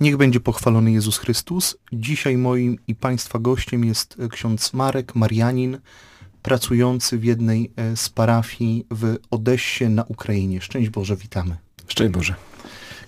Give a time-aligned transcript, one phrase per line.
[0.00, 1.76] Niech będzie pochwalony Jezus Chrystus.
[1.92, 5.78] Dzisiaj moim i Państwa gościem jest ksiądz Marek Marianin,
[6.42, 10.60] pracujący w jednej e, z parafii w Odessie na Ukrainie.
[10.60, 11.56] Szczęść Boże, witamy.
[11.88, 12.34] Szczęść Boże.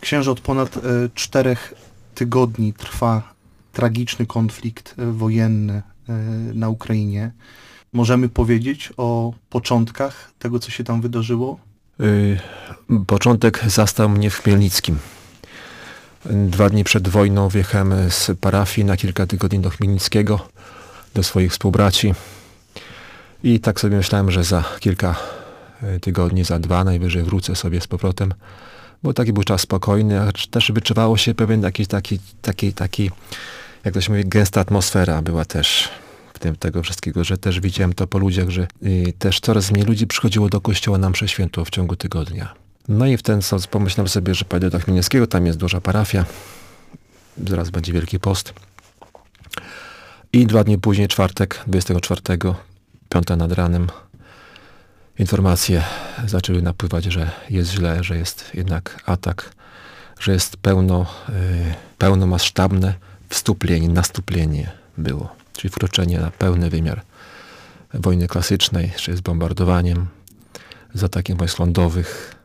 [0.00, 0.80] Księże, od ponad e,
[1.14, 1.74] czterech
[2.14, 3.34] tygodni trwa
[3.72, 5.82] tragiczny konflikt e, wojenny
[6.54, 7.32] na Ukrainie.
[7.92, 11.58] Możemy powiedzieć o początkach tego, co się tam wydarzyło?
[11.98, 12.38] Yy,
[13.06, 14.98] początek zastał mnie w Chmielnickim.
[16.24, 20.48] Dwa dni przed wojną wjechałem z parafii na kilka tygodni do Chmielnickiego,
[21.14, 22.14] do swoich współbraci.
[23.44, 25.16] I tak sobie myślałem, że za kilka
[25.82, 28.34] e, tygodni, za dwa najwyżej wrócę sobie z powrotem,
[29.02, 33.10] bo taki był czas spokojny, a też wyczuwało się pewien jakiś taki, taki, taki,
[33.84, 35.88] jak to się mówi, gęsta atmosfera była też
[36.34, 39.84] w tym tego wszystkiego, że też widziałem to po ludziach, że y, też coraz mniej
[39.84, 42.54] ludzi przychodziło do kościoła na msze święto w ciągu tygodnia.
[42.88, 46.24] No i w ten sposób pomyślałem sobie, że pojadę do Chmielnickiego, tam jest duża parafia,
[47.46, 48.54] zaraz będzie Wielki Post.
[50.32, 52.20] I dwa dni później, czwartek, 24,
[53.08, 53.86] piąta nad ranem,
[55.18, 55.84] informacje
[56.26, 59.52] zaczęły napływać, że jest źle, że jest jednak atak,
[60.20, 61.34] że jest pełno, yy,
[61.98, 62.94] pełnomasztabne
[63.28, 67.02] wstuplenie, nastuplenie było, czyli wkroczenie na pełny wymiar
[67.94, 70.06] wojny klasycznej, czy z bombardowaniem,
[70.94, 72.41] z atakiem wojsk lądowych,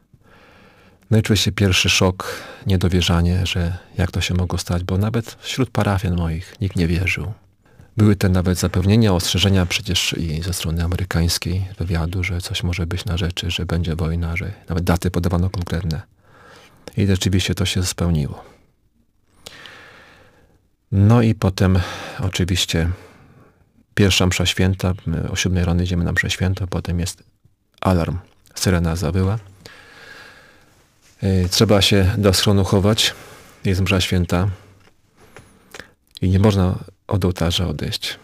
[1.11, 2.33] no i oczywiście pierwszy szok,
[2.67, 7.33] niedowierzanie, że jak to się mogło stać, bo nawet wśród parafian moich nikt nie wierzył.
[7.97, 13.05] Były te nawet zapewnienia, ostrzeżenia przecież i ze strony amerykańskiej wywiadu, że coś może być
[13.05, 16.01] na rzeczy, że będzie wojna, że nawet daty podawano konkretne.
[16.97, 18.43] I rzeczywiście to się spełniło.
[20.91, 21.79] No i potem
[22.19, 22.89] oczywiście
[23.95, 24.93] pierwsza msza święta,
[25.29, 27.23] o siódmej rano idziemy na mszę święto, potem jest
[27.81, 28.17] alarm,
[28.55, 29.39] syrena zawyła.
[31.21, 33.13] E, trzeba się do schronu chować.
[33.65, 34.49] Jest msza święta.
[36.21, 38.19] I nie można od ołtarza odejść.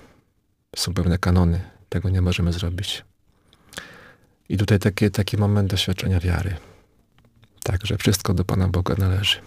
[0.76, 1.62] Są pewne kanony.
[1.90, 3.06] Tego nie możemy zrobić.
[4.50, 6.56] I tutaj taki, taki moment doświadczenia wiary.
[7.64, 9.38] Także wszystko do Pana Boga należy.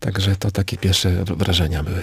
[0.00, 2.02] Także to takie pierwsze wrażenia były.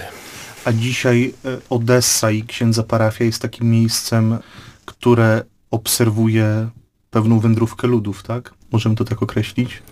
[0.64, 4.38] A dzisiaj e, Odessa i księdza parafia jest takim miejscem,
[4.84, 6.68] które obserwuje
[7.14, 8.54] pewną wędrówkę ludów, tak?
[8.72, 9.82] Możemy to tak określić?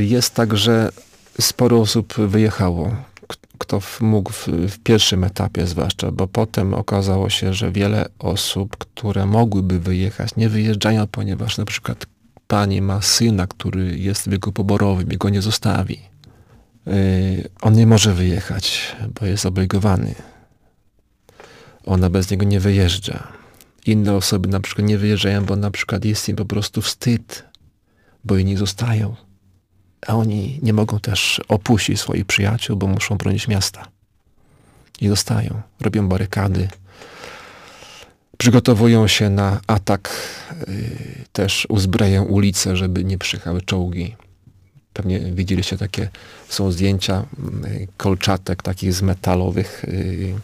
[0.00, 0.92] Jest tak, że
[1.40, 2.96] sporo osób wyjechało,
[3.58, 9.26] kto mógł w, w, pierwszym etapie zwłaszcza, bo potem okazało się, że wiele osób, które
[9.26, 12.06] mogłyby wyjechać, nie wyjeżdżają, ponieważ na przykład
[12.46, 16.00] pani ma syna, który jest w wieku poborowym i go nie zostawi.
[16.86, 16.92] Yy,
[17.60, 20.14] on nie może wyjechać, bo jest obligowany.
[21.84, 23.39] Ona bez niego nie wyjeżdża
[23.86, 27.44] inne osoby na przykład nie wyjeżdżają, bo na przykład jest im po prostu wstyd,
[28.24, 29.16] bo inni zostają.
[30.06, 33.88] A oni nie mogą też opuścić swoich przyjaciół, bo muszą bronić miasta.
[35.00, 35.62] I zostają.
[35.80, 36.68] Robią barykady.
[38.38, 40.10] Przygotowują się na atak.
[40.68, 44.16] Yy, też uzbrajają ulice, żeby nie przyjechały czołgi.
[44.92, 46.08] Pewnie widzieliście takie,
[46.48, 47.26] są zdjęcia
[47.64, 50.34] yy, kolczatek takich z metalowych yy,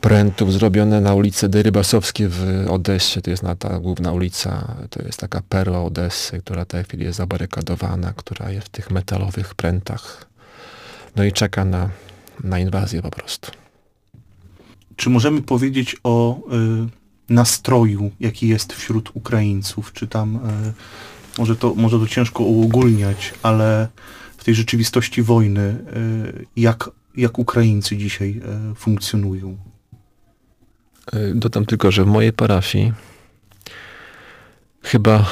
[0.00, 3.22] prętów zrobione na ulicy Dyrybasowskiej w Odessie.
[3.22, 7.04] To jest na ta główna ulica, to jest taka perła Odessy, która w tej chwili
[7.04, 10.26] jest zabarykadowana, która jest w tych metalowych prętach.
[11.16, 11.90] No i czeka na,
[12.44, 13.50] na inwazję po prostu.
[14.96, 16.88] Czy możemy powiedzieć o y,
[17.28, 19.92] nastroju, jaki jest wśród Ukraińców?
[19.92, 20.72] Czy tam, y,
[21.38, 23.88] może, to, może to ciężko uogólniać, ale
[24.36, 28.40] w tej rzeczywistości wojny, y, jak, jak Ukraińcy dzisiaj
[28.72, 29.56] y, funkcjonują?
[31.12, 32.92] E, dodam tylko, że w mojej parafii
[34.82, 35.26] chyba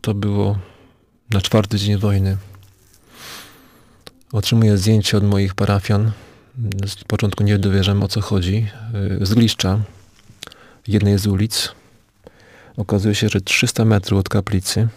[0.00, 0.58] to było
[1.30, 2.36] na czwarty dzień wojny.
[4.32, 6.10] Otrzymuję zdjęcie od moich parafian.
[6.86, 8.66] Z początku nie dowierzam o co chodzi.
[9.20, 9.80] E, z Gliszcza,
[10.88, 11.72] jednej z ulic.
[12.76, 14.88] Okazuje się, że 300 metrów od kaplicy,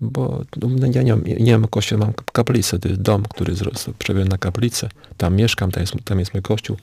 [0.00, 2.78] bo no, ja nie mam, nie mam kościoła, mam kaplicę.
[2.78, 3.54] To jest dom, który
[3.98, 4.88] przewidziany na kaplicę.
[5.16, 6.76] Tam mieszkam, tam jest, tam jest mój kościół.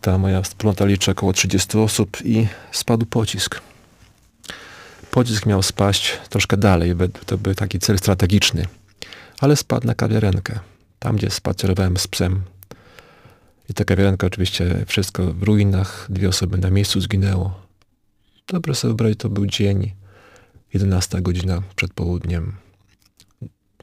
[0.00, 3.60] Ta moja wspólnota liczy około 30 osób i spadł pocisk.
[5.10, 6.94] Pocisk miał spaść troszkę dalej,
[7.26, 8.66] to był taki cel strategiczny,
[9.40, 10.58] ale spadł na kawiarenkę,
[10.98, 12.42] tam gdzie spacerowałem z psem.
[13.68, 17.60] I ta kawiarenka oczywiście wszystko w ruinach, dwie osoby na miejscu zginęło.
[18.48, 19.92] Dobrze sobie wyobrazić, to był dzień,
[20.74, 22.52] 11 godzina przed południem.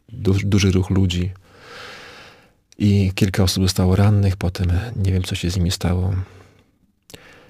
[0.09, 1.31] Duży, duży ruch ludzi,
[2.77, 6.13] i kilka osób zostało rannych, potem nie wiem, co się z nimi stało.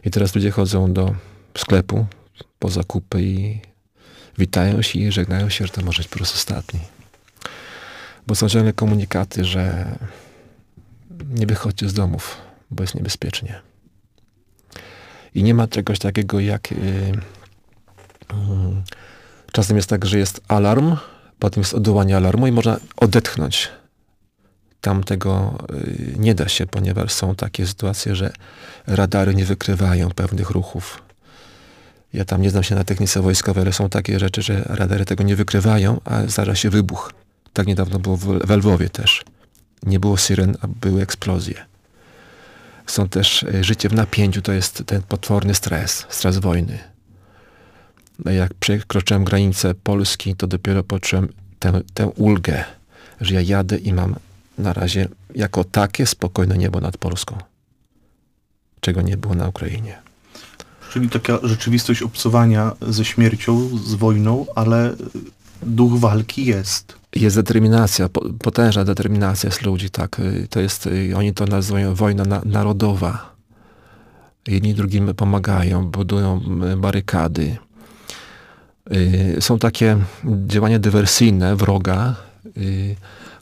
[0.06, 1.16] I teraz ludzie chodzą do
[1.58, 2.06] sklepu
[2.60, 3.60] po zakupy i
[4.38, 6.80] witają się i żegnają się, że to może być po raz ostatni.
[8.28, 9.96] Bo są ciągle komunikaty, że
[11.30, 12.38] nie wychodźcie z domów,
[12.72, 13.62] bo jest niebezpiecznie.
[15.36, 16.72] I nie ma czegoś takiego jak...
[16.72, 18.84] Yy, yy,
[19.52, 20.96] czasem jest tak, że jest alarm,
[21.40, 23.70] potem jest odwołanie alarmu i można odetchnąć.
[24.88, 28.34] Tam tego yy, nie da się, ponieważ są takie sytuacje, że
[28.88, 31.01] radary nie wykrywają pewnych ruchów.
[32.13, 35.24] Ja tam nie znam się na technice wojskowej, ale są takie rzeczy, że radary tego
[35.24, 37.13] nie wykrywają, a zdarza się wybuch.
[37.54, 39.24] Tak niedawno było w Lwowie też.
[39.84, 41.66] Nie było syren, a były eksplozje.
[42.86, 46.80] Są też e, życie w napięciu, to jest ten potworny stres, stres wojny.
[48.25, 51.28] No jak przekroczyłem granicę Polski, to dopiero poczułem
[51.60, 52.63] tę, tę ulgę,
[53.22, 54.16] że ja jadę i mam
[54.57, 57.38] na razie jako takie spokojne niebo nad Polską,
[58.80, 59.98] czego nie było na Ukrainie.
[60.92, 64.95] Czyli taka rzeczywistość obcowania ze śmiercią, z wojną, ale
[65.62, 66.95] duch walki jest.
[67.15, 68.09] Jest determinacja,
[68.39, 70.21] potężna determinacja z ludzi, tak.
[70.50, 73.36] To jest, oni to nazywają wojna na, narodowa.
[74.48, 76.42] Jedni drugim pomagają, budują
[76.74, 77.57] y, barykady.
[79.39, 79.98] Są takie
[80.48, 82.15] działania dywersyjne wroga.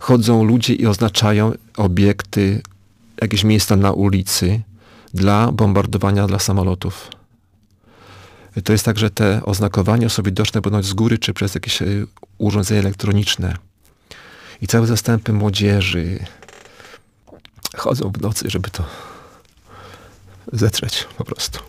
[0.05, 2.61] Chodzą ludzie i oznaczają obiekty,
[3.21, 4.61] jakieś miejsca na ulicy
[5.13, 7.09] dla bombardowania dla samolotów.
[8.63, 11.85] To jest tak, że te oznakowania są widoczne będą z góry czy przez jakieś e,
[12.37, 13.57] urządzenia elektroniczne.
[14.61, 16.19] I całe zastępy młodzieży
[17.77, 18.83] chodzą w nocy, żeby to
[20.53, 21.59] zetrzeć po prostu.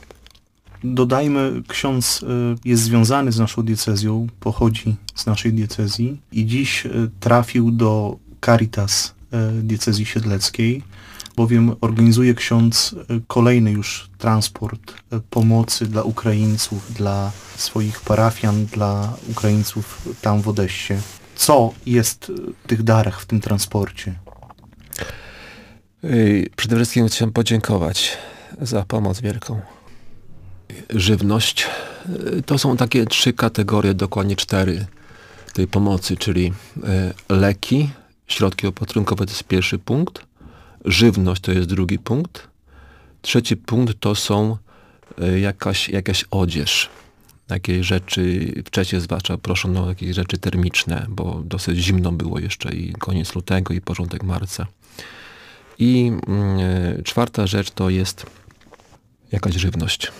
[0.84, 6.90] Dodajmy, ksiądz e, jest związany z naszą diecezją, pochodzi z naszej diecezji i dziś e,
[7.20, 9.14] trafił do Caritas
[9.62, 10.82] diecezji siedleckiej
[11.36, 19.12] bowiem organizuje ksiądz e, kolejny już transport e, pomocy dla Ukraińców, dla swoich parafian, dla
[19.30, 20.94] Ukraińców tam w Odessie.
[21.36, 22.32] Co jest
[22.64, 24.14] w tych darach, w tym transporcie?
[26.56, 28.18] Przede wszystkim chciałem podziękować
[28.60, 29.60] za pomoc wielką.
[30.90, 31.66] Żywność.
[32.36, 34.86] E, to są takie trzy kategorie, dokładnie cztery
[35.52, 36.52] tej pomocy, czyli
[37.28, 37.90] leki,
[38.26, 40.26] środki opatrunkowe to jest pierwszy punkt,
[40.86, 42.48] Żywność to jest drugi punkt.
[43.22, 44.56] Trzeci punkt to są
[45.18, 46.88] e, jakaś, jakaś odzież.
[47.50, 52.92] Jakieś rzeczy, wcześniej zwłaszcza proszono o jakieś rzeczy termiczne, bo dosyć zimno było jeszcze i
[52.92, 54.66] koniec lutego i porządek marca.
[55.78, 56.12] I
[56.98, 58.26] e, czwarta rzecz to jest
[59.32, 60.12] jakaś żywność.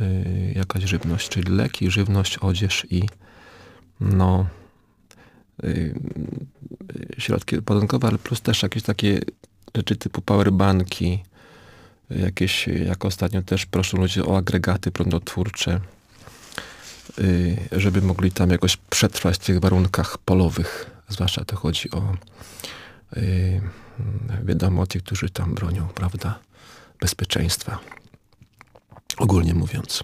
[0.00, 3.02] Y, jakaś żywność, czyli leki, żywność, odzież i
[4.00, 4.63] no y,
[7.18, 9.20] środki podankowe, ale plus też jakieś takie
[9.76, 11.24] rzeczy typu powerbanki,
[12.10, 15.80] jakieś, jak ostatnio też proszą ludzie o agregaty prądotwórcze,
[17.18, 20.90] y, żeby mogli tam jakoś przetrwać w tych warunkach polowych.
[21.08, 22.14] Zwłaszcza to chodzi o
[23.16, 23.60] y,
[24.44, 26.38] wiadomo tych, którzy tam bronią, prawda,
[27.00, 27.78] bezpieczeństwa.
[29.16, 30.02] Ogólnie mówiąc.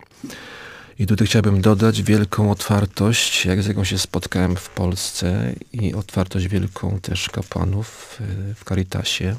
[1.00, 6.48] I tutaj chciałbym dodać wielką otwartość, jak z jaką się spotkałem w Polsce i otwartość
[6.48, 8.18] wielką też kapłanów
[8.54, 9.36] w Caritasie.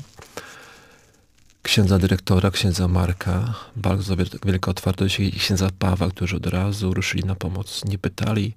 [1.62, 4.16] Księdza dyrektora, księdza Marka, bardzo
[4.46, 7.86] wielka otwartość i księdza Pawła, którzy od razu ruszyli na pomoc.
[7.86, 8.54] Nie pytali,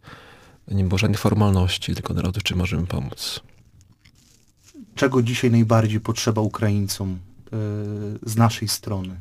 [0.68, 3.40] nie było żadnych formalności, tylko od razu, czy możemy pomóc.
[4.94, 7.18] Czego dzisiaj najbardziej potrzeba Ukraińcom
[7.52, 7.58] yy,
[8.22, 9.16] z naszej strony?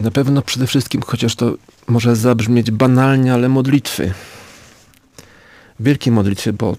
[0.00, 1.54] Na pewno przede wszystkim, chociaż to
[1.88, 4.12] może zabrzmieć banalnie, ale modlitwy.
[5.80, 6.76] Wielkie modlitwy, bo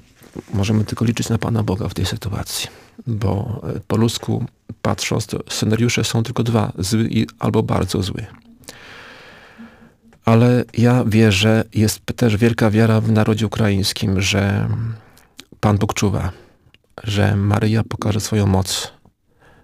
[0.53, 2.67] możemy tylko liczyć na Pana Boga w tej sytuacji.
[3.07, 4.45] Bo e, po ludzku
[4.81, 8.25] patrząc, to scenariusze są tylko dwa, zły i, albo bardzo zły.
[10.25, 14.69] Ale ja wierzę, jest też wielka wiara w narodzie ukraińskim, że
[15.60, 16.31] Pan Bóg czuwa,
[17.03, 18.93] że Maryja pokaże swoją moc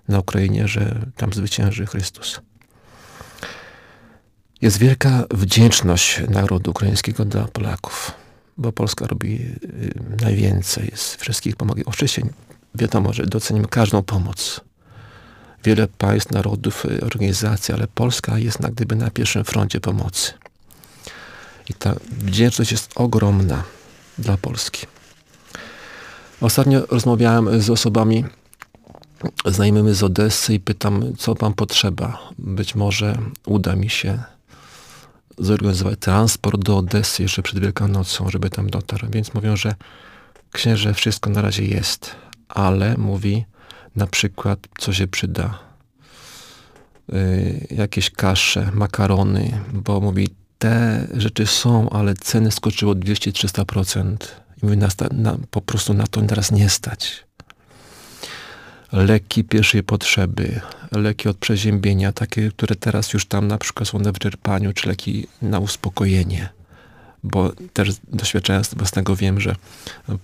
[0.07, 2.41] na Ukrainie, że tam zwycięży Chrystus.
[4.61, 8.11] Jest wielka wdzięczność narodu ukraińskiego dla Polaków,
[8.57, 11.83] bo Polska robi y, najwięcej z wszystkich pomogów.
[11.87, 12.21] Oczywiście
[12.75, 14.61] wiadomo, że docenimy każdą pomoc.
[15.63, 20.33] Wiele państw, narodów, y, organizacji, ale Polska jest na gdyby na pierwszym froncie pomocy.
[21.69, 23.63] I ta wdzięczność jest ogromna
[24.17, 24.87] dla Polski.
[26.41, 28.25] Ostatnio rozmawiałem z osobami
[29.45, 32.19] znajomymi z Odessy i pytam, co wam potrzeba.
[32.37, 34.23] Być może uda mi się
[35.37, 39.07] zorganizować transport do Odessy jeszcze przed Wielkanocą, żeby tam dotarł.
[39.09, 39.75] Więc mówią, że
[40.51, 42.15] księże wszystko na razie jest,
[42.49, 43.45] ale mówi
[43.95, 45.59] na przykład, co się przyda.
[47.09, 54.15] Yy, jakieś kasze, makarony, bo mówi, te rzeczy są, ale ceny skoczyły o 200-300%.
[54.63, 57.27] I nas ta, na, po prostu na to teraz nie stać.
[58.91, 64.11] Leki pierwszej potrzeby, leki od przeziębienia, takie, które teraz już tam na przykład są na
[64.11, 66.49] wyczerpaniu, czy leki na uspokojenie.
[67.23, 69.55] Bo też doświadczając własnego wiem, że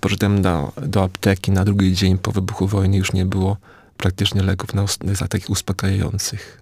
[0.02, 3.58] poszedłem do, do apteki na drugi dzień po wybuchu wojny już nie było
[3.98, 4.86] praktycznie leków na,
[5.22, 6.62] na takich uspokajających.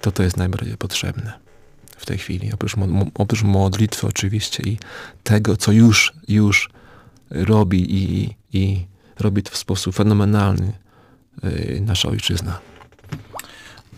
[0.00, 1.32] To to jest najbardziej potrzebne
[1.96, 2.52] w tej chwili.
[2.52, 2.74] Oprócz,
[3.14, 4.78] oprócz modlitwy oczywiście i
[5.22, 6.70] tego, co już, już
[7.30, 8.86] robi i, i
[9.18, 10.83] robi to w sposób fenomenalny
[11.80, 12.58] nasza ojczyzna.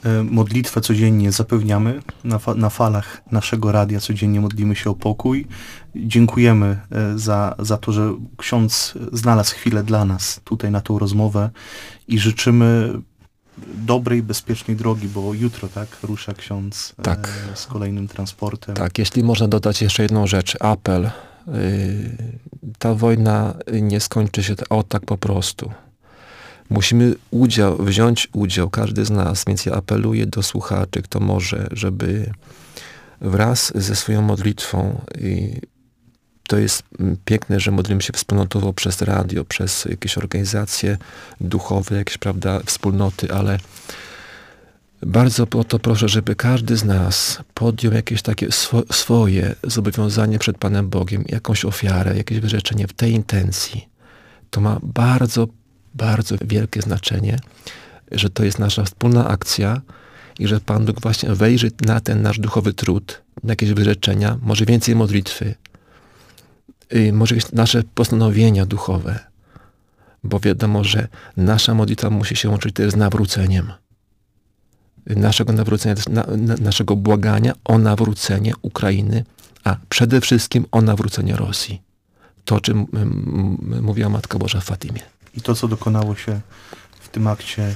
[0.07, 5.47] E, modlitwę codziennie zapewniamy na, fa na falach naszego radia, codziennie modlimy się o pokój.
[5.97, 11.51] Dziękujemy e, za, za to, że ksiądz znalazł chwilę dla nas tutaj na tą rozmowę
[12.09, 12.93] i życzymy
[13.75, 17.33] dobrej, bezpiecznej drogi, bo jutro tak rusza ksiądz e, tak.
[17.55, 18.75] z kolejnym transportem.
[18.75, 21.11] Tak, jeśli można dodać jeszcze jedną rzecz, apel.
[22.79, 25.71] Ta wojna nie skończy się o tak po prostu
[26.71, 32.33] musimy udział, wziąć udział, każdy z nas, więc ja apeluję do słuchaczy, kto może, żeby
[33.21, 35.61] wraz ze swoją modlitwą i
[36.49, 36.83] to jest
[37.25, 40.99] piękne, że modlimy się wspólnotowo przez radio, przez jakieś organizacje
[41.41, 43.59] duchowe, jakieś, prawda, wspólnoty, ale
[45.03, 50.59] bardzo o to proszę, żeby każdy z nas podjął jakieś takie swo swoje zobowiązanie przed
[50.59, 53.89] Panem Bogiem, jakąś ofiarę, jakieś wyrzeczenie w tej intencji.
[54.51, 55.47] To ma bardzo
[55.97, 57.39] bardzo wielkie znaczenie,
[58.13, 59.81] że to jest nasza wspólna akcja
[60.39, 64.65] i że Pan Bóg właśnie wejrzy na ten nasz duchowy trud, na jakieś wyrzeczenia, może
[64.65, 65.55] więcej modlitwy,
[67.13, 69.19] może jakieś nasze postanowienia duchowe,
[70.25, 73.73] bo wiadomo, że nasza modlitwa musi się łączyć też z nawróceniem.
[75.07, 79.25] Naszego nawrócenia, na, na, naszego błagania o nawrócenie Ukrainy,
[79.65, 81.83] a przede wszystkim o nawrócenie Rosji.
[82.45, 82.87] To, o czym
[83.83, 86.41] mówiła Matka Boża w Fatimie i to, co dokonało się
[87.01, 87.75] w tym akcie e,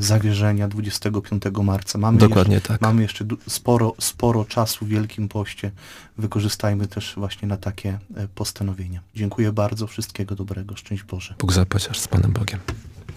[0.00, 1.98] zawierzenia 25 marca.
[1.98, 2.80] Mamy Dokładnie jeszcze, tak.
[2.80, 5.70] Mamy jeszcze sporo, sporo czasu w Wielkim Poście.
[6.18, 9.00] Wykorzystajmy też właśnie na takie e, postanowienia.
[9.14, 9.86] Dziękuję bardzo.
[9.86, 10.76] Wszystkiego dobrego.
[10.76, 11.34] Szczęść Boże.
[11.38, 12.60] Bóg zapłać z Panem Bogiem.